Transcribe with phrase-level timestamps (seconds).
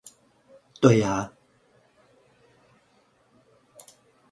[0.81, 1.31] 對啊